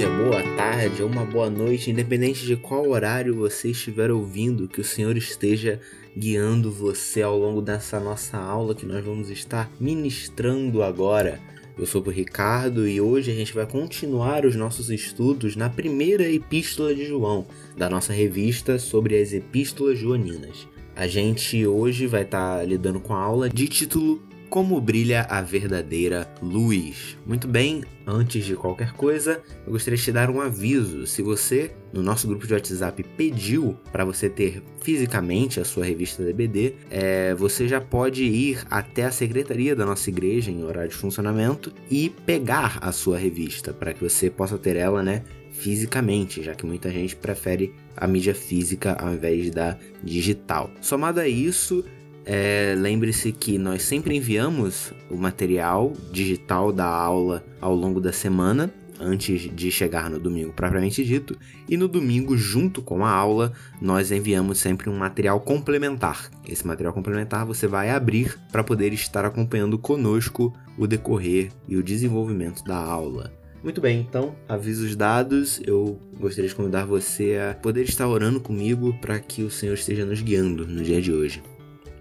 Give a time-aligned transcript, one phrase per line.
[0.00, 4.80] dia, boa tarde ou uma boa noite, independente de qual horário você estiver ouvindo, que
[4.80, 5.78] o Senhor esteja
[6.16, 11.38] guiando você ao longo dessa nossa aula que nós vamos estar ministrando agora.
[11.78, 16.26] Eu sou o Ricardo e hoje a gente vai continuar os nossos estudos na primeira
[16.26, 17.46] epístola de João,
[17.76, 20.66] da nossa revista sobre as epístolas joaninas.
[20.96, 26.28] A gente hoje vai estar lidando com a aula de título como brilha a verdadeira
[26.42, 27.16] luz.
[27.24, 31.06] Muito bem, antes de qualquer coisa, eu gostaria de te dar um aviso.
[31.06, 36.24] Se você, no nosso grupo de WhatsApp, pediu para você ter fisicamente a sua revista
[36.24, 40.96] DBD, é, você já pode ir até a secretaria da nossa igreja em horário de
[40.96, 45.22] funcionamento e pegar a sua revista para que você possa ter ela, né?
[45.60, 50.70] fisicamente, já que muita gente prefere a mídia física ao invés da digital.
[50.80, 51.84] Somado a isso,
[52.24, 58.72] é, Lembre-se que nós sempre enviamos o material digital da aula ao longo da semana,
[59.00, 61.36] antes de chegar no domingo propriamente dito,
[61.68, 66.30] e no domingo, junto com a aula, nós enviamos sempre um material complementar.
[66.46, 71.82] Esse material complementar você vai abrir para poder estar acompanhando conosco o decorrer e o
[71.82, 73.32] desenvolvimento da aula.
[73.62, 78.94] Muito bem, então, avisos dados, eu gostaria de convidar você a poder estar orando comigo
[79.00, 81.42] para que o Senhor esteja nos guiando no dia de hoje.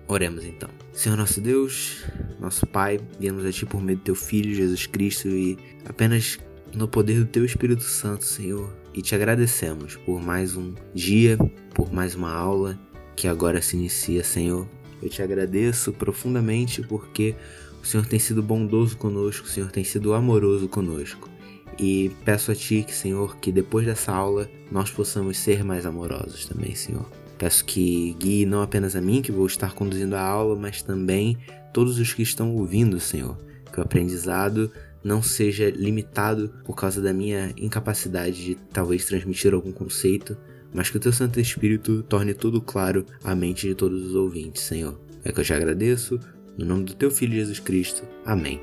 [0.10, 0.72] Oremos então.
[0.92, 2.04] Senhor nosso Deus,
[2.40, 6.40] nosso Pai, viemos a Ti por meio do Teu Filho Jesus Cristo e apenas
[6.74, 11.38] no poder do Teu Espírito Santo, Senhor, e te agradecemos por mais um dia,
[11.76, 12.78] por mais uma aula
[13.16, 14.68] que agora se inicia, Senhor.
[15.00, 17.36] Eu te agradeço profundamente porque
[17.80, 21.30] o Senhor tem sido bondoso conosco, o Senhor tem sido amoroso conosco.
[21.78, 26.48] E peço a Ti que, Senhor, que depois dessa aula nós possamos ser mais amorosos
[26.48, 27.06] também, Senhor.
[27.40, 31.38] Peço que guie não apenas a mim, que vou estar conduzindo a aula, mas também
[31.74, 33.38] todos os que estão ouvindo, Senhor.
[33.72, 34.70] Que o aprendizado
[35.02, 40.38] não seja limitado por causa da minha incapacidade de talvez transmitir algum conceito,
[40.74, 44.62] mas que o teu Santo Espírito torne tudo claro à mente de todos os ouvintes,
[44.64, 45.00] Senhor.
[45.24, 46.20] É que eu te agradeço,
[46.58, 48.04] no nome do teu Filho Jesus Cristo.
[48.26, 48.60] Amém.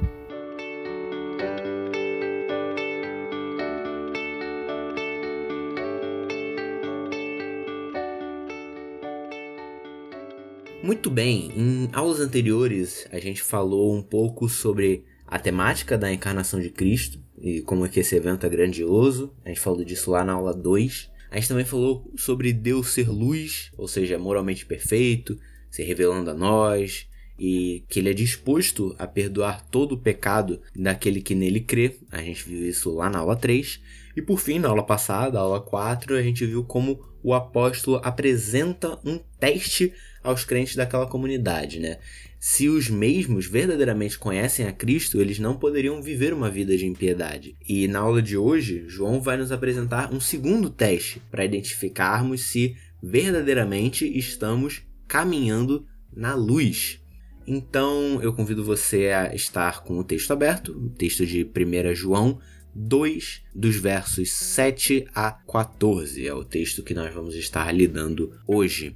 [10.87, 16.61] Muito bem, em aulas anteriores a gente falou um pouco sobre a temática da encarnação
[16.61, 19.35] de Cristo e como é que esse evento é grandioso.
[19.45, 21.11] A gente falou disso lá na aula 2.
[21.29, 25.37] A gente também falou sobre Deus ser luz, ou seja, moralmente perfeito,
[25.69, 31.21] se revelando a nós, e que ele é disposto a perdoar todo o pecado daquele
[31.21, 31.97] que nele crê.
[32.13, 33.81] A gente viu isso lá na aula 3.
[34.17, 39.01] E por fim, na aula passada, aula 4, a gente viu como o apóstolo apresenta
[39.05, 39.93] um teste
[40.27, 41.99] aos crentes daquela comunidade, né?
[42.39, 47.57] Se os mesmos verdadeiramente conhecem a Cristo, eles não poderiam viver uma vida de impiedade.
[47.67, 52.77] E na aula de hoje, João vai nos apresentar um segundo teste para identificarmos se
[53.03, 57.01] verdadeiramente estamos caminhando na luz.
[57.47, 62.41] Então eu convido você a estar com o texto aberto, o texto de 1 João
[62.75, 66.27] 2, dos versos 7 a 14.
[66.27, 68.95] É o texto que nós vamos estar lidando hoje.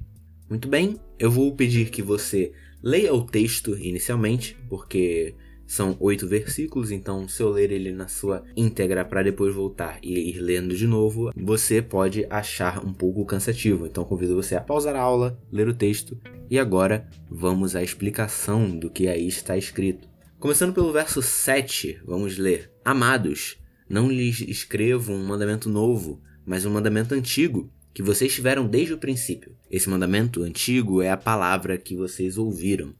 [0.50, 2.52] Muito bem, eu vou pedir que você
[2.82, 8.42] leia o texto inicialmente, porque são oito versículos, então se eu ler ele na sua
[8.56, 13.86] íntegra para depois voltar e ir lendo de novo, você pode achar um pouco cansativo.
[13.86, 16.18] Então convido você a pausar a aula, ler o texto
[16.50, 20.08] e agora vamos à explicação do que aí está escrito.
[20.40, 23.56] Começando pelo verso 7, vamos ler: Amados,
[23.88, 28.98] não lhes escrevo um mandamento novo, mas um mandamento antigo que vocês tiveram desde o
[28.98, 29.54] princípio.
[29.70, 32.94] Esse mandamento antigo é a palavra que vocês ouviram.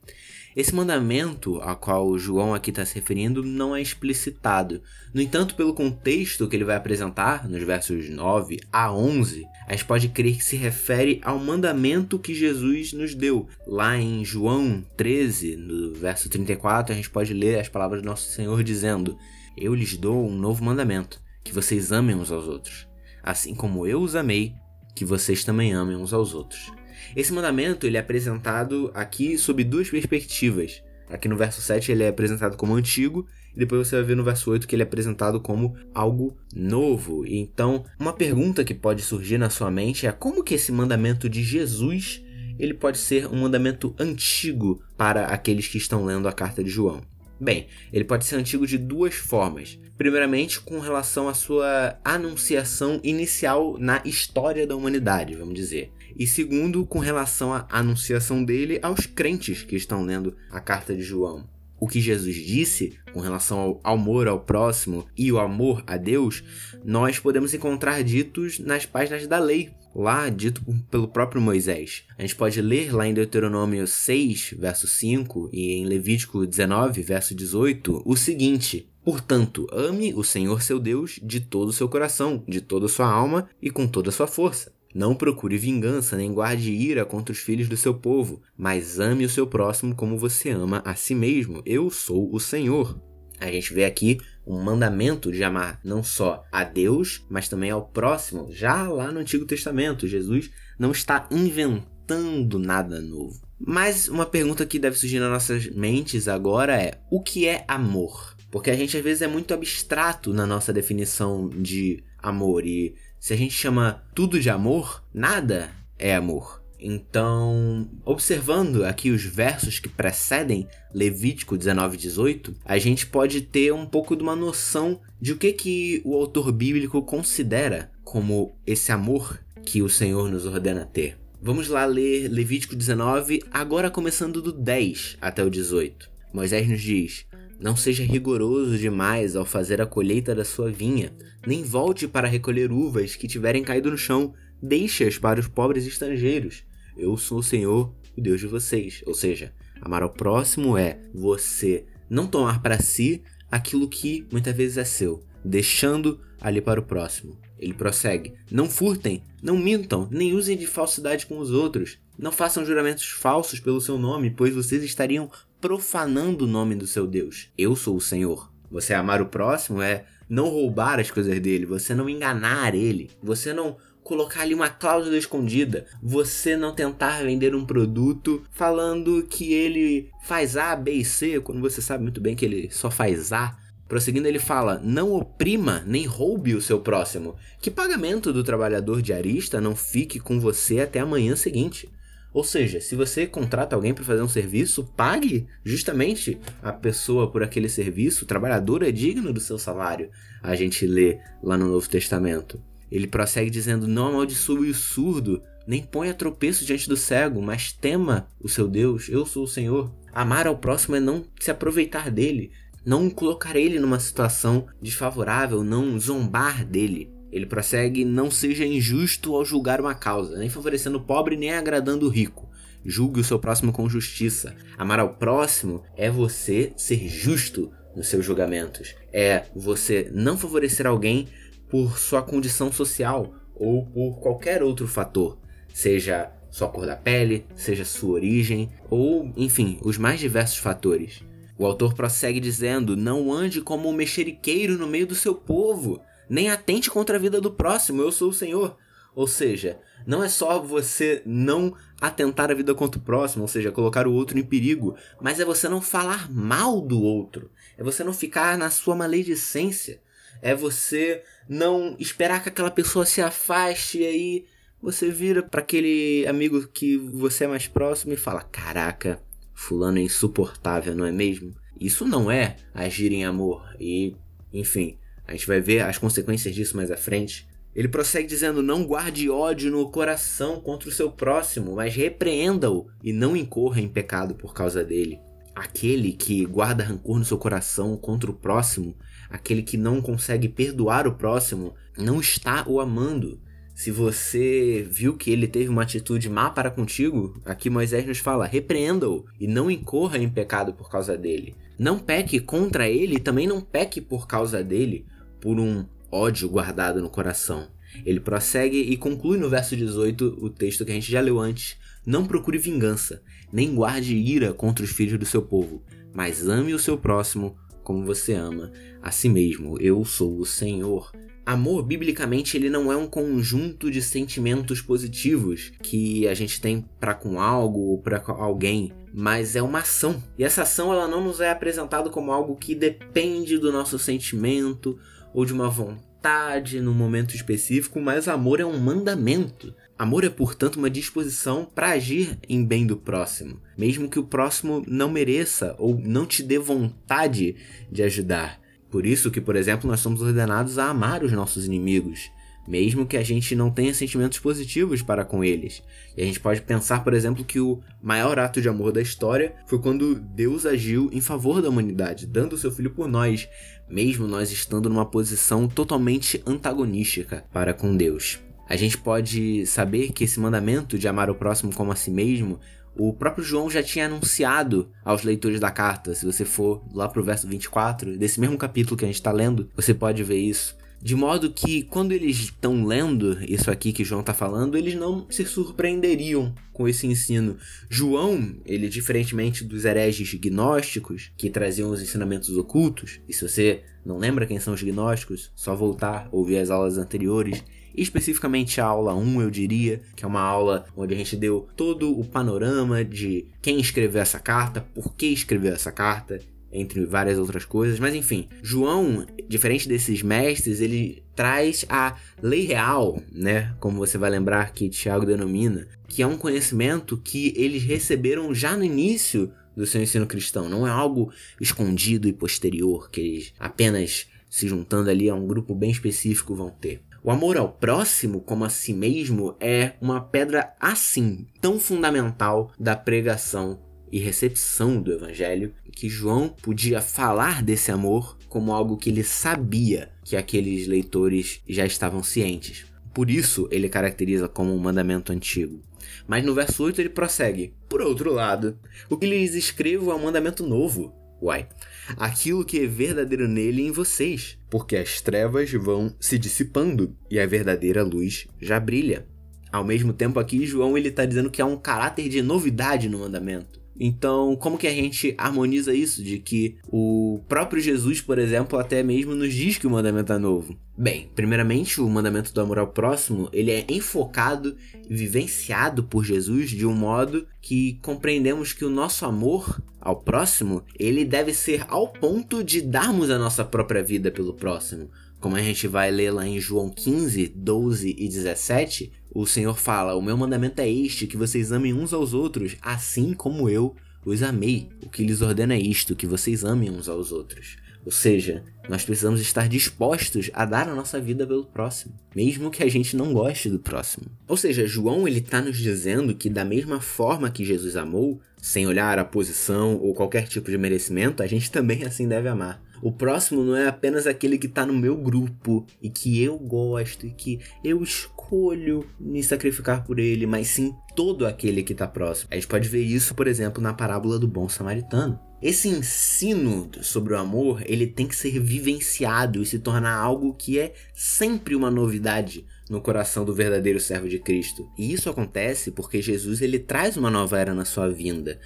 [0.56, 4.83] Esse mandamento a qual João aqui está se referindo não é explicitado.
[5.15, 9.84] No entanto, pelo contexto que ele vai apresentar, nos versos 9 a 11, a gente
[9.84, 13.49] pode crer que se refere ao mandamento que Jesus nos deu.
[13.64, 18.32] Lá em João 13, no verso 34, a gente pode ler as palavras do nosso
[18.32, 19.17] Senhor dizendo:
[19.56, 22.88] Eu lhes dou um novo mandamento, que vocês amem uns aos outros.
[23.23, 24.53] Assim como eu os amei,
[25.00, 26.70] que vocês também amem uns aos outros.
[27.17, 30.82] Esse mandamento ele é apresentado aqui sob duas perspectivas.
[31.08, 33.26] Aqui no verso 7 ele é apresentado como antigo,
[33.56, 37.25] e depois você vai ver no verso 8 que ele é apresentado como algo novo.
[37.26, 41.43] Então, uma pergunta que pode surgir na sua mente é como que esse mandamento de
[41.43, 42.23] Jesus
[42.58, 47.00] ele pode ser um mandamento antigo para aqueles que estão lendo a carta de João?
[47.40, 49.78] Bem, ele pode ser antigo de duas formas.
[49.96, 55.90] Primeiramente, com relação à sua anunciação inicial na história da humanidade, vamos dizer.
[56.16, 61.02] E segundo, com relação à anunciação dele aos crentes que estão lendo a carta de
[61.02, 61.48] João.
[61.81, 66.43] o que Jesus disse com relação ao amor ao próximo e o amor a Deus,
[66.85, 72.05] nós podemos encontrar ditos nas páginas da lei, lá dito pelo próprio Moisés.
[72.17, 77.35] A gente pode ler lá em Deuteronômio 6, verso 5 e em Levítico 19, verso
[77.35, 82.61] 18, o seguinte: Portanto, ame o Senhor seu Deus de todo o seu coração, de
[82.61, 84.73] toda a sua alma e com toda a sua força.
[84.94, 89.31] Não procure vingança nem guarde ira contra os filhos do seu povo, mas ame o
[89.31, 91.62] seu próximo como você ama a si mesmo.
[91.64, 93.00] Eu sou o Senhor.
[93.38, 97.87] A gente vê aqui um mandamento de amar não só a Deus, mas também ao
[97.87, 98.48] próximo.
[98.50, 103.40] Já lá no Antigo Testamento, Jesus não está inventando nada novo.
[103.58, 108.34] Mas uma pergunta que deve surgir nas nossas mentes agora é: o que é amor?
[108.50, 113.34] Porque a gente às vezes é muito abstrato na nossa definição de amor e se
[113.34, 116.61] a gente chama tudo de amor, nada é amor.
[116.81, 123.75] Então, observando aqui os versos que precedem Levítico 19 e 18, a gente pode ter
[123.75, 128.90] um pouco de uma noção de o que, que o autor bíblico considera como esse
[128.90, 131.19] amor que o Senhor nos ordena ter.
[131.43, 136.11] Vamos lá ler Levítico 19, agora começando do 10 até o 18.
[136.32, 137.26] Moisés nos diz:
[137.61, 141.12] não seja rigoroso demais ao fazer a colheita da sua vinha,
[141.47, 146.65] nem volte para recolher uvas que tiverem caído no chão, deixe-as para os pobres estrangeiros.
[146.97, 149.03] Eu sou o Senhor, o Deus de vocês.
[149.07, 154.79] Ou seja, amar ao próximo é você não tomar para si aquilo que muitas vezes
[154.79, 157.37] é seu, deixando ali para o próximo.
[157.59, 161.99] Ele prossegue: Não furtem, não mintam, nem usem de falsidade com os outros.
[162.19, 165.31] Não façam juramentos falsos pelo seu nome, pois vocês estariam
[165.61, 167.49] profanando o nome do seu Deus.
[167.57, 168.51] Eu sou o Senhor.
[168.71, 173.53] Você amar o próximo é não roubar as coisas dele, você não enganar ele, você
[173.53, 180.09] não colocar ali uma cláusula escondida, você não tentar vender um produto falando que ele
[180.23, 183.57] faz A, B e C, quando você sabe muito bem que ele só faz A.
[183.89, 187.35] Prosseguindo, ele fala: Não oprima nem roube o seu próximo.
[187.61, 191.91] Que pagamento do trabalhador diarista não fique com você até a manhã seguinte.
[192.32, 197.43] Ou seja, se você contrata alguém para fazer um serviço, pague justamente a pessoa por
[197.43, 198.25] aquele serviço.
[198.25, 200.11] O trabalhador é digno do seu salário.
[200.43, 202.62] A gente lê lá no Novo Testamento.
[202.91, 208.29] Ele prossegue dizendo: Não amaldiçoe o surdo, nem ponha tropeço diante do cego, mas tema
[208.41, 209.09] o seu Deus.
[209.09, 209.93] Eu sou o Senhor.
[210.12, 212.53] Amar ao próximo é não se aproveitar dele,
[212.85, 217.12] não colocar ele numa situação desfavorável, não zombar dele.
[217.32, 222.06] Ele prossegue: Não seja injusto ao julgar uma causa, nem favorecendo o pobre, nem agradando
[222.06, 222.49] o rico.
[222.85, 224.56] Julgue o seu próximo com justiça.
[224.79, 228.94] Amar ao próximo é você ser justo nos seus julgamentos.
[229.12, 231.29] É você não favorecer alguém
[231.69, 235.38] por sua condição social ou por qualquer outro fator,
[235.73, 241.23] seja sua cor da pele, seja sua origem ou, enfim, os mais diversos fatores.
[241.59, 246.00] O autor prossegue dizendo: Não ande como um mexeriqueiro no meio do seu povo
[246.31, 248.79] nem atente contra a vida do próximo, eu sou o Senhor.
[249.15, 253.73] Ou seja, não é só você não atentar a vida contra o próximo, ou seja,
[253.73, 258.05] colocar o outro em perigo, mas é você não falar mal do outro, é você
[258.05, 260.00] não ficar na sua maledicência,
[260.41, 264.47] é você não esperar que aquela pessoa se afaste e aí
[264.81, 269.21] você vira para aquele amigo que você é mais próximo e fala: Caraca,
[269.52, 271.54] Fulano é insuportável, não é mesmo?
[271.78, 274.16] Isso não é agir em amor e,
[274.52, 274.99] enfim,
[275.30, 277.46] a gente vai ver as consequências disso mais à frente.
[277.72, 283.12] Ele prossegue dizendo: Não guarde ódio no coração contra o seu próximo, mas repreenda-o e
[283.12, 285.20] não incorra em pecado por causa dele.
[285.54, 288.96] Aquele que guarda rancor no seu coração contra o próximo,
[289.28, 293.40] aquele que não consegue perdoar o próximo, não está o amando.
[293.72, 298.46] Se você viu que ele teve uma atitude má para contigo, aqui Moisés nos fala:
[298.46, 301.54] repreenda-o e não incorra em pecado por causa dele.
[301.78, 305.06] Não peque contra ele e também não peque por causa dele,
[305.40, 307.68] por um ódio guardado no coração.
[308.04, 311.76] Ele prossegue e conclui no verso 18 o texto que a gente já leu antes:
[312.06, 315.82] Não procure vingança, nem guarde ira contra os filhos do seu povo,
[316.14, 318.70] mas ame o seu próximo como você ama
[319.02, 319.76] a si mesmo.
[319.80, 321.11] Eu sou o Senhor.
[321.44, 327.14] Amor, biblicamente, ele não é um conjunto de sentimentos positivos que a gente tem para
[327.14, 330.23] com algo ou para alguém, mas é uma ação.
[330.38, 334.97] E essa ação ela não nos é apresentada como algo que depende do nosso sentimento
[335.32, 339.75] ou de uma vontade num momento específico, mas amor é um mandamento.
[339.99, 344.82] Amor é, portanto, uma disposição para agir em bem do próximo, mesmo que o próximo
[344.87, 347.56] não mereça ou não te dê vontade
[347.90, 348.60] de ajudar.
[348.90, 352.30] Por isso que, por exemplo, nós somos ordenados a amar os nossos inimigos,
[352.66, 355.82] mesmo que a gente não tenha sentimentos positivos para com eles.
[356.16, 359.54] E a gente pode pensar, por exemplo, que o maior ato de amor da história
[359.66, 363.49] foi quando Deus agiu em favor da humanidade, dando o seu filho por nós,
[363.90, 368.38] mesmo nós estando numa posição totalmente antagonística para com Deus.
[368.68, 372.61] A gente pode saber que esse mandamento de amar o próximo como a si mesmo
[372.97, 376.14] o próprio João já tinha anunciado aos leitores da carta.
[376.14, 379.70] Se você for lá pro verso 24, desse mesmo capítulo que a gente está lendo,
[379.75, 380.76] você pode ver isso.
[381.02, 385.26] De modo que quando eles estão lendo isso aqui que João está falando, eles não
[385.30, 387.57] se surpreenderiam com esse ensino.
[387.88, 394.19] João, ele diferentemente dos hereges gnósticos que traziam os ensinamentos ocultos, e se você não
[394.19, 397.64] lembra quem são os gnósticos, só voltar ouvir as aulas anteriores,
[397.95, 402.19] especificamente a aula 1, eu diria, que é uma aula onde a gente deu todo
[402.19, 406.40] o panorama de quem escreveu essa carta, por que escreveu essa carta,
[406.73, 413.21] entre várias outras coisas, mas enfim, João, diferente desses mestres, ele traz a lei real,
[413.33, 418.55] né, como você vai lembrar que Tiago denomina, que é um conhecimento que eles receberam
[418.55, 423.55] já no início do seu ensino cristão, não é algo escondido e posterior que eles
[423.59, 427.00] apenas se juntando ali a um grupo bem específico vão ter.
[427.23, 432.97] O amor ao próximo, como a si mesmo, é uma pedra assim tão fundamental da
[432.97, 433.79] pregação
[434.11, 440.11] e recepção do evangelho que João podia falar desse amor como algo que ele sabia
[440.25, 442.87] que aqueles leitores já estavam cientes.
[443.12, 445.81] Por isso ele caracteriza como um mandamento antigo.
[446.26, 450.25] Mas no verso 8 ele prossegue: Por outro lado, o que lhes escrevo é um
[450.25, 451.14] mandamento novo.
[451.43, 451.69] Uai,
[452.17, 457.40] aquilo que é verdadeiro nele e em vocês, porque as trevas vão se dissipando e
[457.40, 459.26] a verdadeira luz já brilha.
[459.73, 463.21] Ao mesmo tempo aqui João ele está dizendo que há um caráter de novidade no
[463.21, 463.79] mandamento.
[464.02, 466.25] Então, como que a gente harmoniza isso?
[466.25, 470.38] De que o próprio Jesus, por exemplo, até mesmo nos diz que o mandamento é
[470.38, 470.75] novo.
[470.97, 474.75] Bem, primeiramente, o mandamento do amor ao próximo, ele é enfocado
[475.09, 480.83] e vivenciado por Jesus de um modo que compreendemos que o nosso amor ao próximo,
[480.99, 485.11] ele deve ser ao ponto de darmos a nossa própria vida pelo próximo.
[485.40, 490.14] Como a gente vai ler lá em João 15, 12 e 17, o Senhor fala:
[490.14, 494.42] O meu mandamento é este, que vocês amem uns aos outros, assim como eu os
[494.42, 494.90] amei.
[495.02, 497.78] O que lhes ordena é isto, que vocês amem uns aos outros.
[498.04, 502.82] Ou seja, nós precisamos estar dispostos a dar a nossa vida pelo próximo, mesmo que
[502.82, 504.26] a gente não goste do próximo.
[504.49, 508.87] Ou seja, João ele está nos dizendo que da mesma forma que Jesus amou, sem
[508.87, 512.82] olhar a posição ou qualquer tipo de merecimento, a gente também assim deve amar.
[513.02, 517.26] O próximo não é apenas aquele que está no meu grupo e que eu gosto
[517.26, 522.49] e que eu escolho me sacrificar por ele, mas sim todo aquele que está próximo.
[522.50, 525.50] A gente pode ver isso, por exemplo, na parábola do bom samaritano.
[525.62, 530.79] Esse ensino sobre o amor, ele tem que ser vivenciado e se tornar algo que
[530.79, 534.90] é sempre uma novidade no coração do verdadeiro servo de Cristo.
[534.97, 538.59] E isso acontece porque Jesus ele traz uma nova era na sua vinda.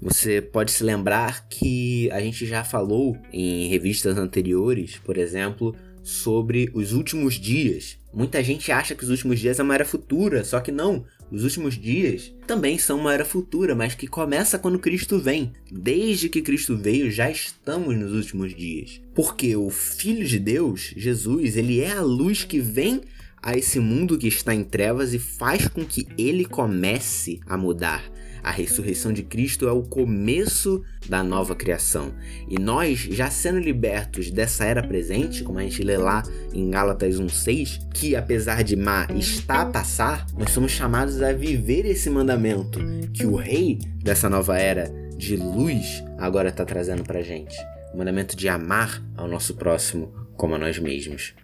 [0.00, 6.70] Você pode se lembrar que a gente já falou em revistas anteriores, por exemplo, sobre
[6.72, 7.98] os últimos dias.
[8.12, 11.04] Muita gente acha que os últimos dias é uma era futura, só que não.
[11.30, 15.52] Os últimos dias também são uma era futura, mas que começa quando Cristo vem.
[15.70, 19.00] Desde que Cristo veio, já estamos nos últimos dias.
[19.14, 23.02] Porque o Filho de Deus, Jesus, ele é a luz que vem
[23.42, 28.04] a esse mundo que está em trevas e faz com que ele comece a mudar.
[28.42, 32.14] A ressurreição de Cristo é o começo da nova criação.
[32.48, 37.18] E nós, já sendo libertos dessa era presente, como a gente lê lá em Gálatas
[37.18, 42.80] 1:6, que apesar de má está a passar, nós somos chamados a viver esse mandamento
[43.12, 47.56] que o rei dessa nova era de luz agora está trazendo para gente.
[47.92, 51.34] O mandamento de amar ao nosso próximo como a nós mesmos.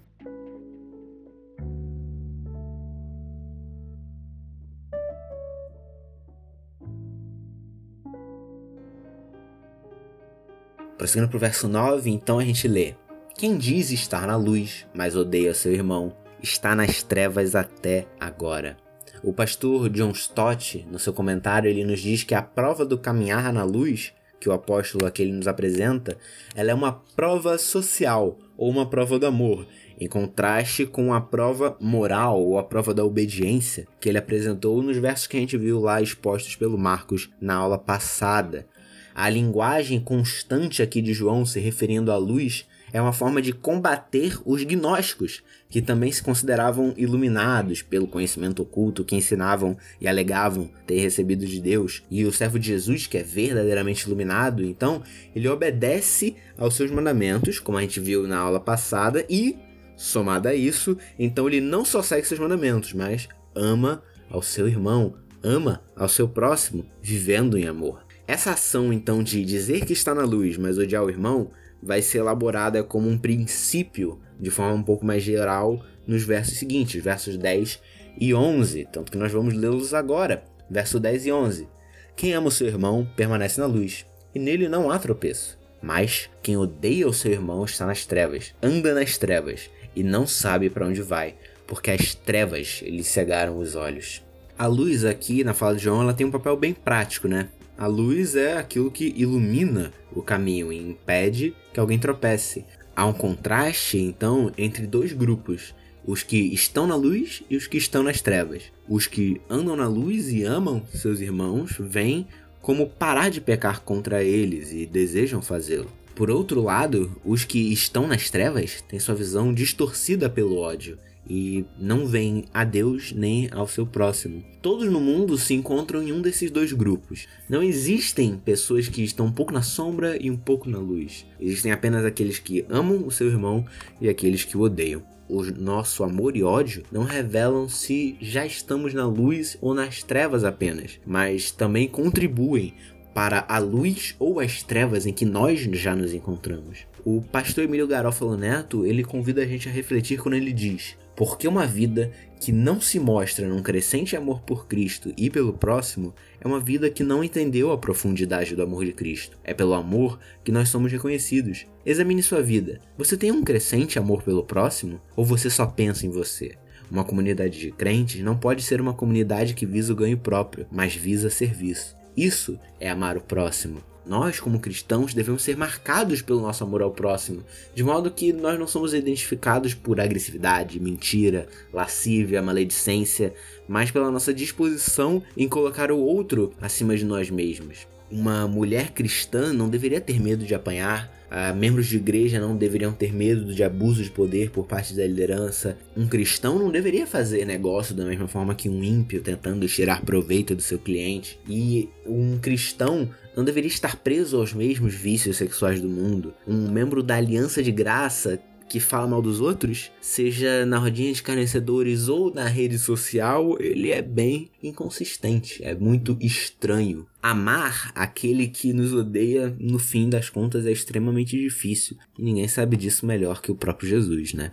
[11.04, 12.94] Prosseguindo para o verso 9, então a gente lê:
[13.36, 18.78] Quem diz estar na luz, mas odeia seu irmão, está nas trevas até agora.
[19.22, 23.52] O pastor John Stott, no seu comentário, ele nos diz que a prova do caminhar
[23.52, 26.16] na luz, que o apóstolo aqui nos apresenta,
[26.54, 29.66] ela é uma prova social ou uma prova do amor,
[30.00, 34.96] em contraste com a prova moral ou a prova da obediência que ele apresentou nos
[34.96, 38.66] versos que a gente viu lá expostos pelo Marcos na aula passada.
[39.14, 44.38] A linguagem constante aqui de João se referindo à luz é uma forma de combater
[44.44, 51.00] os gnósticos, que também se consideravam iluminados pelo conhecimento oculto que ensinavam e alegavam ter
[51.00, 52.02] recebido de Deus.
[52.10, 55.02] E o servo de Jesus, que é verdadeiramente iluminado, então,
[55.34, 59.56] ele obedece aos seus mandamentos, como a gente viu na aula passada, e
[59.96, 65.14] Somado a isso, então ele não só segue seus mandamentos, mas ama ao seu irmão,
[65.42, 68.03] ama ao seu próximo, vivendo em amor.
[68.26, 71.50] Essa ação, então, de dizer que está na luz, mas odiar o irmão,
[71.82, 77.02] vai ser elaborada como um princípio, de forma um pouco mais geral, nos versos seguintes,
[77.02, 77.80] versos 10
[78.18, 78.88] e 11.
[78.90, 81.68] Tanto que nós vamos lê-los agora, verso 10 e 11.
[82.16, 85.58] Quem ama o seu irmão permanece na luz, e nele não há tropeço.
[85.82, 90.70] Mas quem odeia o seu irmão está nas trevas, anda nas trevas, e não sabe
[90.70, 91.34] para onde vai,
[91.66, 94.22] porque as trevas lhe cegaram os olhos.
[94.58, 97.48] A luz aqui na fala de João ela tem um papel bem prático, né?
[97.76, 102.64] A luz é aquilo que ilumina o caminho e impede que alguém tropece.
[102.94, 105.74] Há um contraste, então, entre dois grupos:
[106.06, 108.62] os que estão na luz e os que estão nas trevas.
[108.88, 112.28] Os que andam na luz e amam seus irmãos veem
[112.62, 115.90] como parar de pecar contra eles e desejam fazê-lo.
[116.14, 120.96] Por outro lado, os que estão nas trevas têm sua visão distorcida pelo ódio
[121.28, 124.44] e não veem a Deus nem ao seu próximo.
[124.60, 127.26] Todos no mundo se encontram em um desses dois grupos.
[127.48, 131.26] Não existem pessoas que estão um pouco na sombra e um pouco na luz.
[131.40, 133.64] Existem apenas aqueles que amam o seu irmão
[134.00, 135.02] e aqueles que o odeiam.
[135.28, 140.44] O nosso amor e ódio não revelam se já estamos na luz ou nas trevas
[140.44, 142.74] apenas, mas também contribuem
[143.14, 146.80] para a luz ou as trevas em que nós já nos encontramos.
[147.04, 151.46] O pastor Emílio Garófalo Neto, ele convida a gente a refletir quando ele diz: porque
[151.46, 156.46] uma vida que não se mostra num crescente amor por Cristo e pelo próximo é
[156.46, 159.38] uma vida que não entendeu a profundidade do amor de Cristo.
[159.42, 161.66] É pelo amor que nós somos reconhecidos.
[161.86, 162.80] Examine sua vida.
[162.98, 166.52] Você tem um crescente amor pelo próximo ou você só pensa em você?
[166.90, 170.94] Uma comunidade de crentes não pode ser uma comunidade que visa o ganho próprio, mas
[170.94, 171.96] visa serviço.
[172.16, 173.82] Isso é amar o próximo.
[174.06, 177.42] Nós, como cristãos, devemos ser marcados pelo nosso amor ao próximo,
[177.74, 183.32] de modo que nós não somos identificados por agressividade, mentira, lascívia, maledicência,
[183.66, 187.86] mas pela nossa disposição em colocar o outro acima de nós mesmos.
[188.10, 192.92] Uma mulher cristã não deveria ter medo de apanhar, Uh, membros de igreja não deveriam
[192.92, 195.76] ter medo de abuso de poder por parte da liderança.
[195.96, 200.54] Um cristão não deveria fazer negócio da mesma forma que um ímpio tentando tirar proveito
[200.54, 201.36] do seu cliente.
[201.48, 206.32] E um cristão não deveria estar preso aos mesmos vícios sexuais do mundo.
[206.46, 211.22] Um membro da aliança de graça que fala mal dos outros, seja na rodinha de
[211.22, 217.06] carnecedores ou na rede social, ele é bem inconsistente, é muito estranho.
[217.22, 221.96] Amar aquele que nos odeia, no fim das contas, é extremamente difícil.
[222.18, 224.52] E ninguém sabe disso melhor que o próprio Jesus, né?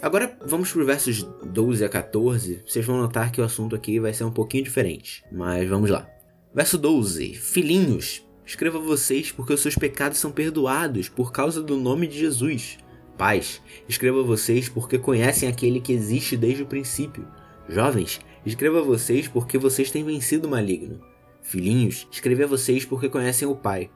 [0.00, 2.62] Agora vamos para os versos 12 a 14.
[2.64, 6.17] Vocês vão notar que o assunto aqui vai ser um pouquinho diferente, mas vamos lá.
[6.54, 12.06] Verso 12: Filhinhos, escreva vocês porque os seus pecados são perdoados por causa do nome
[12.06, 12.78] de Jesus.
[13.16, 17.26] Pais, escreva vocês porque conhecem aquele que existe desde o princípio.
[17.68, 21.00] Jovens, escreva vocês porque vocês têm vencido o maligno.
[21.42, 23.90] Filhinhos, escreva vocês porque conhecem o Pai.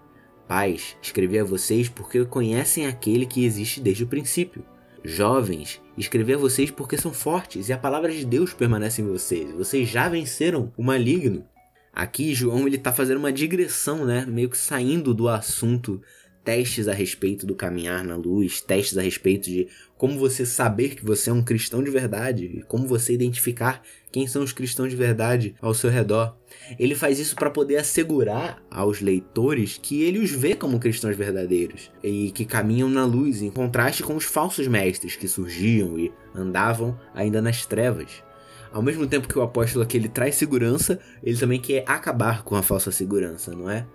[0.48, 4.64] Pais, escreva vocês porque conhecem aquele que existe desde o princípio.
[5.04, 9.50] Jovens, escrever a vocês porque são fortes e a palavra de Deus permanece em vocês.
[9.52, 11.44] Vocês já venceram o maligno.
[11.92, 16.00] Aqui João ele tá fazendo uma digressão, né, meio que saindo do assunto
[16.44, 21.04] testes a respeito do caminhar na luz, testes a respeito de como você saber que
[21.04, 25.54] você é um cristão de verdade, como você identificar quem são os cristãos de verdade
[25.60, 26.36] ao seu redor.
[26.78, 31.90] Ele faz isso para poder assegurar aos leitores que ele os vê como cristãos verdadeiros
[32.02, 36.98] e que caminham na luz, em contraste com os falsos mestres que surgiam e andavam
[37.14, 38.22] ainda nas trevas.
[38.72, 42.56] Ao mesmo tempo que o apóstolo aqui ele traz segurança, ele também quer acabar com
[42.56, 43.86] a falsa segurança, não é?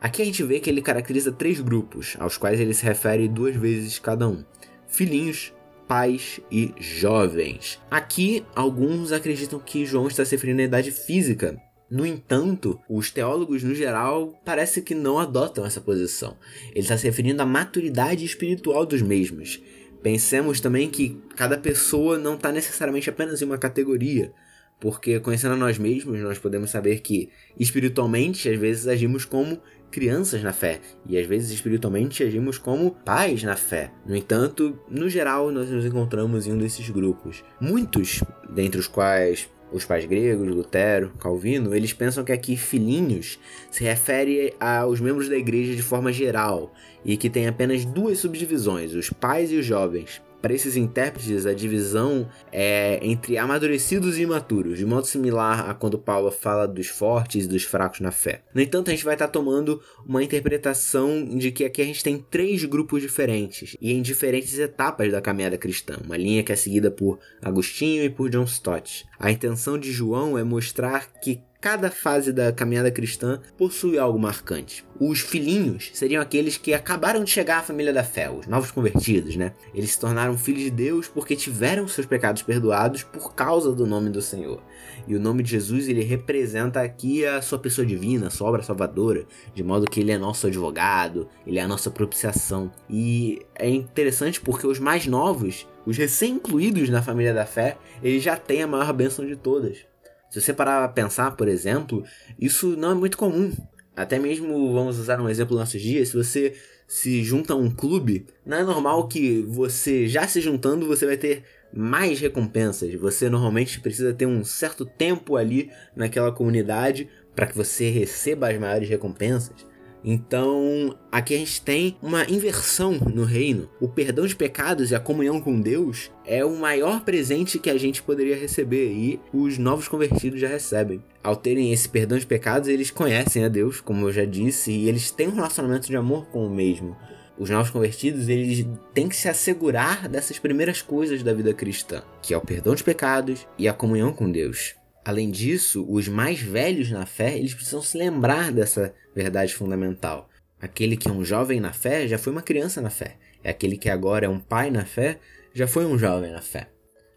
[0.00, 3.56] Aqui a gente vê que ele caracteriza três grupos, aos quais ele se refere duas
[3.56, 4.44] vezes cada um:
[4.86, 5.52] filhinhos,
[5.88, 7.80] pais e jovens.
[7.90, 11.60] Aqui, alguns acreditam que João está se referindo à idade física.
[11.90, 16.36] No entanto, os teólogos no geral parece que não adotam essa posição.
[16.70, 19.60] Ele está se referindo à maturidade espiritual dos mesmos.
[20.02, 24.32] Pensemos também que cada pessoa não está necessariamente apenas em uma categoria,
[24.80, 29.60] porque conhecendo a nós mesmos, nós podemos saber que espiritualmente às vezes agimos como
[29.90, 33.92] crianças na fé e às vezes espiritualmente agimos como pais na fé.
[34.06, 37.44] No entanto, no geral, nós nos encontramos em um desses grupos.
[37.60, 43.38] Muitos, dentre os quais os pais gregos, Lutero, Calvino, eles pensam que aqui filhinhos
[43.70, 46.72] se refere aos membros da igreja de forma geral
[47.04, 50.20] e que tem apenas duas subdivisões, os pais e os jovens.
[50.40, 55.98] Para esses intérpretes, a divisão é entre amadurecidos e imaturos, de modo similar a quando
[55.98, 58.42] Paulo fala dos fortes e dos fracos na fé.
[58.54, 62.18] No entanto, a gente vai estar tomando uma interpretação de que aqui a gente tem
[62.18, 66.90] três grupos diferentes e em diferentes etapas da caminhada cristã, uma linha que é seguida
[66.90, 69.06] por Agostinho e por John Stott.
[69.18, 74.82] A intenção de João é mostrar que Cada fase da caminhada cristã possui algo marcante.
[74.98, 79.36] Os filhinhos seriam aqueles que acabaram de chegar à família da fé, os novos convertidos,
[79.36, 79.52] né?
[79.74, 84.08] Eles se tornaram filhos de Deus porque tiveram seus pecados perdoados por causa do nome
[84.08, 84.62] do Senhor.
[85.06, 88.62] E o nome de Jesus, ele representa aqui a sua pessoa divina, a sua obra
[88.62, 92.72] salvadora, de modo que ele é nosso advogado, ele é a nossa propiciação.
[92.88, 98.34] E é interessante porque os mais novos, os recém-incluídos na família da fé, eles já
[98.34, 99.89] têm a maior bênção de todas.
[100.30, 102.04] Se você parar para pensar, por exemplo,
[102.38, 103.52] isso não é muito comum.
[103.96, 106.54] Até mesmo, vamos usar um exemplo nos nossos dias, se você
[106.86, 111.16] se junta a um clube, não é normal que você já se juntando você vai
[111.16, 112.92] ter mais recompensas.
[112.94, 118.58] Você normalmente precisa ter um certo tempo ali naquela comunidade para que você receba as
[118.58, 119.69] maiores recompensas.
[120.04, 123.68] Então, aqui a gente tem uma inversão no reino.
[123.80, 127.76] O perdão de pecados e a comunhão com Deus é o maior presente que a
[127.76, 131.02] gente poderia receber e os novos convertidos já recebem.
[131.22, 134.88] Ao terem esse perdão de pecados, eles conhecem a Deus, como eu já disse, e
[134.88, 136.96] eles têm um relacionamento de amor com o mesmo.
[137.38, 142.34] Os novos convertidos, eles têm que se assegurar dessas primeiras coisas da vida cristã, que
[142.34, 144.74] é o perdão de pecados e a comunhão com Deus.
[145.04, 150.28] Além disso, os mais velhos na fé, eles precisam se lembrar dessa verdade fundamental.
[150.60, 153.16] Aquele que é um jovem na fé já foi uma criança na fé.
[153.42, 155.18] É aquele que agora é um pai na fé,
[155.54, 156.68] já foi um jovem na fé.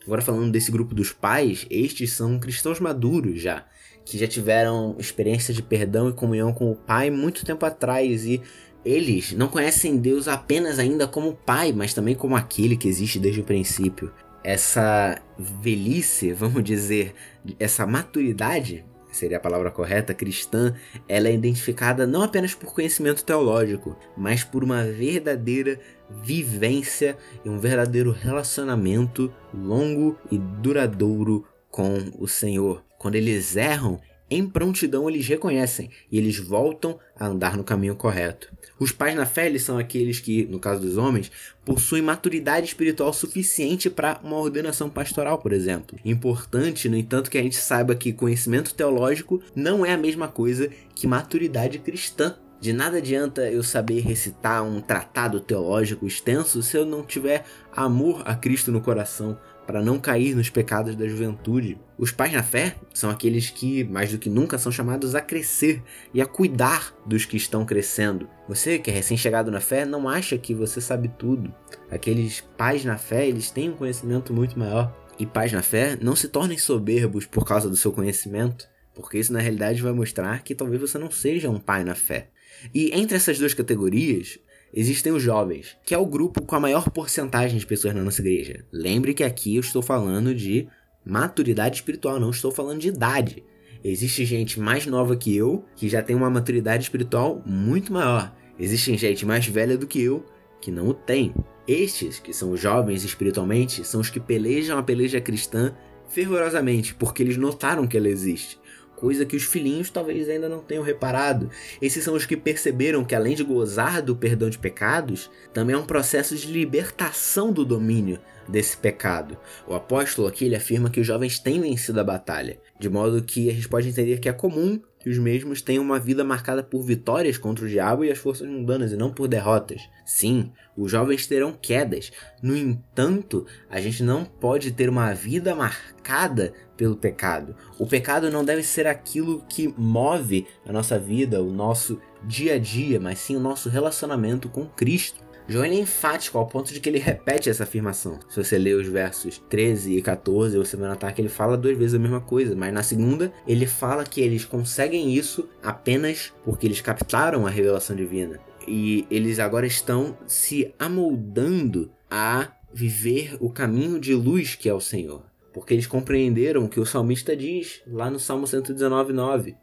[0.05, 3.65] Agora falando desse grupo dos pais, estes são cristãos maduros já,
[4.05, 8.41] que já tiveram experiência de perdão e comunhão com o pai muito tempo atrás e
[8.85, 13.39] eles não conhecem Deus apenas ainda como pai, mas também como aquele que existe desde
[13.39, 14.11] o princípio
[14.43, 17.15] essa velhice, vamos dizer,
[17.59, 20.73] essa maturidade, seria a palavra correta, cristã,
[21.07, 27.59] ela é identificada não apenas por conhecimento teológico, mas por uma verdadeira vivência e um
[27.59, 32.83] verdadeiro relacionamento longo e duradouro com o Senhor.
[32.97, 33.99] Quando eles erram,
[34.29, 38.51] em prontidão eles reconhecem e eles voltam a andar no caminho correto.
[38.83, 41.31] Os pais na fé eles são aqueles que, no caso dos homens,
[41.63, 45.97] possuem maturidade espiritual suficiente para uma ordenação pastoral, por exemplo.
[46.03, 50.69] Importante, no entanto, que a gente saiba que conhecimento teológico não é a mesma coisa
[50.93, 52.35] que maturidade cristã.
[52.59, 58.21] De nada adianta eu saber recitar um tratado teológico extenso se eu não tiver amor
[58.25, 61.77] a Cristo no coração, para não cair nos pecados da juventude.
[61.97, 65.81] Os pais na fé são aqueles que, mais do que nunca, são chamados a crescer
[66.13, 68.27] e a cuidar dos que estão crescendo.
[68.47, 71.53] Você que é recém-chegado na fé não acha que você sabe tudo.
[71.89, 74.93] Aqueles pais na fé, eles têm um conhecimento muito maior.
[75.17, 79.31] E pais na fé não se tornem soberbos por causa do seu conhecimento, porque isso
[79.31, 82.29] na realidade vai mostrar que talvez você não seja um pai na fé.
[82.73, 84.39] E entre essas duas categorias,
[84.73, 88.21] existem os jovens, que é o grupo com a maior porcentagem de pessoas na nossa
[88.21, 88.65] igreja.
[88.71, 90.67] Lembre que aqui eu estou falando de
[91.05, 93.43] maturidade espiritual, não estou falando de idade.
[93.83, 98.33] Existe gente mais nova que eu que já tem uma maturidade espiritual muito maior.
[98.57, 100.25] Existe gente mais velha do que eu
[100.61, 101.35] que não o tem.
[101.67, 105.73] Estes, que são jovens espiritualmente, são os que pelejam a peleja cristã
[106.07, 108.57] fervorosamente, porque eles notaram que ela existe
[109.03, 111.49] coisa que os filhinhos talvez ainda não tenham reparado.
[111.81, 115.77] Esses são os que perceberam que além de gozar do perdão de pecados, também é
[115.77, 119.37] um processo de libertação do domínio desse pecado.
[119.67, 123.49] O apóstolo aqui ele afirma que os jovens têm vencido a batalha, de modo que
[123.49, 126.81] a gente pode entender que é comum que os mesmos tenham uma vida marcada por
[126.81, 129.81] vitórias contra o diabo e as forças mundanas e não por derrotas.
[130.05, 132.09] Sim, os jovens terão quedas.
[132.41, 137.55] No entanto, a gente não pode ter uma vida marcada pelo pecado.
[137.77, 142.59] O pecado não deve ser aquilo que move a nossa vida, o nosso dia a
[142.59, 145.23] dia, mas sim o nosso relacionamento com Cristo.
[145.47, 148.17] João é enfático ao ponto de que ele repete essa afirmação.
[148.29, 151.77] Se você ler os versos 13 e 14, você vai notar que ele fala duas
[151.77, 156.65] vezes a mesma coisa, mas na segunda ele fala que eles conseguem isso apenas porque
[156.65, 158.39] eles captaram a revelação divina.
[158.65, 164.79] E eles agora estão se amoldando a viver o caminho de luz que é o
[164.79, 165.32] Senhor.
[165.53, 169.55] Porque eles compreenderam o que o salmista diz lá no Salmo 119:9.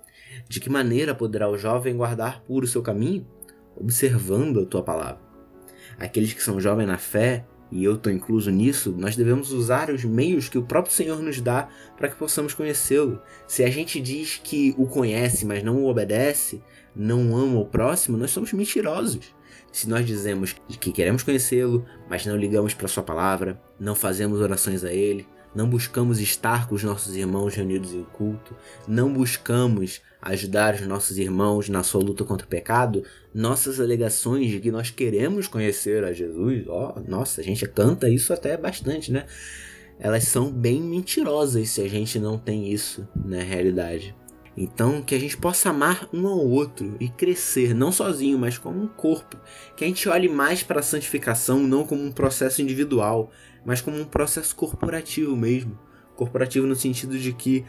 [0.48, 3.26] De que maneira poderá o jovem guardar puro seu caminho?
[3.76, 5.30] Observando a tua palavra
[6.00, 10.04] aqueles que são jovens na fé, e eu estou incluso nisso, nós devemos usar os
[10.04, 13.22] meios que o próprio Senhor nos dá para que possamos conhecê-lo.
[13.46, 16.60] Se a gente diz que o conhece, mas não o obedece,
[16.96, 19.32] não ama o próximo, nós somos mentirosos.
[19.70, 24.82] Se nós dizemos que queremos conhecê-lo, mas não ligamos para Sua palavra, não fazemos orações
[24.82, 30.74] a Ele, não buscamos estar com os nossos irmãos reunidos em culto, não buscamos ajudar
[30.74, 35.48] os nossos irmãos na sua luta contra o pecado, nossas alegações de que nós queremos
[35.48, 39.26] conhecer a Jesus, ó, oh, nossa, a gente canta isso até bastante, né?
[39.98, 44.14] Elas são bem mentirosas se a gente não tem isso na realidade.
[44.62, 48.78] Então, que a gente possa amar um ao outro e crescer, não sozinho, mas como
[48.78, 49.38] um corpo.
[49.74, 53.30] Que a gente olhe mais para a santificação não como um processo individual,
[53.64, 55.78] mas como um processo corporativo mesmo.
[56.14, 57.64] Corporativo no sentido de que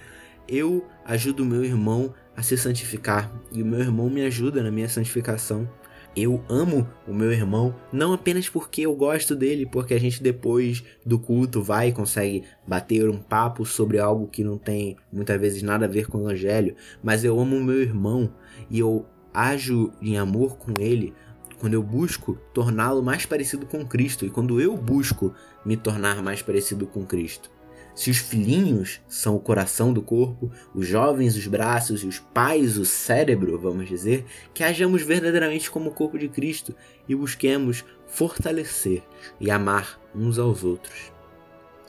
[0.49, 4.69] eu ajudo o meu irmão a se santificar e o meu irmão me ajuda na
[4.69, 5.69] minha santificação.
[6.15, 10.83] Eu amo o meu irmão não apenas porque eu gosto dele, porque a gente depois
[11.05, 15.61] do culto vai e consegue bater um papo sobre algo que não tem muitas vezes
[15.61, 18.33] nada a ver com o evangelho, mas eu amo o meu irmão
[18.69, 21.13] e eu ajo em amor com ele
[21.61, 26.41] quando eu busco torná-lo mais parecido com Cristo e quando eu busco me tornar mais
[26.41, 27.49] parecido com Cristo.
[27.93, 32.77] Se os filhinhos são o coração do corpo, os jovens os braços e os pais
[32.77, 36.75] o cérebro, vamos dizer, que hajamos verdadeiramente como o corpo de Cristo
[37.07, 39.03] e busquemos fortalecer
[39.39, 41.11] e amar uns aos outros.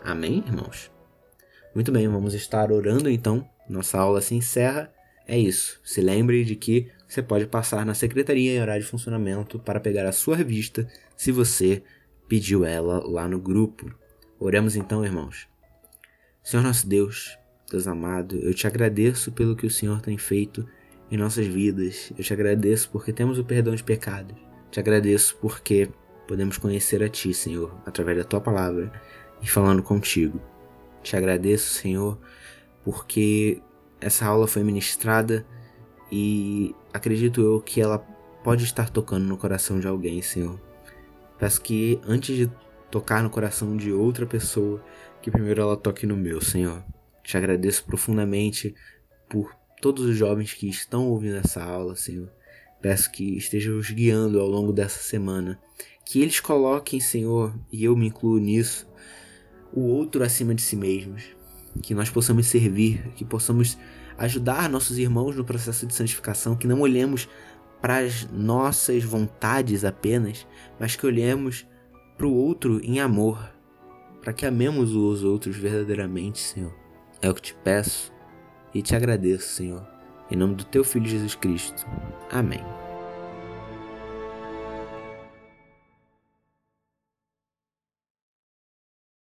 [0.03, 0.91] Amém, irmãos?
[1.75, 3.49] Muito bem, vamos estar orando então.
[3.69, 4.93] Nossa aula se encerra.
[5.27, 5.81] É isso.
[5.85, 10.07] Se lembre de que você pode passar na secretaria em horário de funcionamento para pegar
[10.07, 10.87] a sua revista
[11.17, 11.83] se você
[12.29, 13.95] pediu ela lá no grupo.
[14.39, 15.52] Oremos então, irmãos.
[16.43, 17.39] Senhor nosso Deus,
[17.71, 20.67] Deus amado, eu te agradeço pelo que o Senhor tem feito
[21.09, 22.13] em nossas vidas.
[22.19, 24.37] Eu te agradeço porque temos o perdão de pecados.
[24.69, 25.89] Te agradeço porque
[26.27, 28.93] podemos conhecer a Ti, Senhor, através da Tua palavra
[29.41, 30.41] e falando contigo.
[31.01, 32.19] Te agradeço, Senhor,
[32.85, 33.63] porque
[34.01, 35.47] essa aula foi ministrada
[36.11, 37.99] e acredito eu que ela
[38.43, 40.59] pode estar tocando no coração de alguém, Senhor.
[41.39, 42.51] Peço que antes de
[42.93, 44.85] tocar no coração de outra pessoa,
[45.23, 46.85] que primeiro ela toque no meu, Senhor.
[47.25, 48.75] Te agradeço profundamente
[49.31, 52.31] por todos os jovens que estão ouvindo essa aula, Senhor.
[52.83, 55.59] Peço que esteja os guiando ao longo dessa semana.
[56.05, 58.87] Que eles coloquem, Senhor, e eu me incluo nisso,
[59.73, 61.23] o outro acima de si mesmos.
[61.83, 63.79] Que nós possamos servir, que possamos
[64.19, 67.27] ajudar nossos irmãos no processo de santificação, que não olhemos
[67.81, 70.47] para as nossas vontades apenas,
[70.79, 71.67] mas que olhemos
[72.23, 73.53] para o outro em amor,
[74.21, 76.73] para que amemos os outros verdadeiramente, Senhor.
[77.21, 78.13] É o que te peço
[78.73, 79.85] e te agradeço, Senhor.
[80.31, 81.85] Em nome do teu Filho Jesus Cristo.
[82.31, 82.63] Amém.